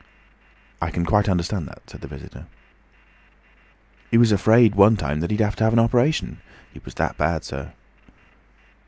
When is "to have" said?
5.57-5.73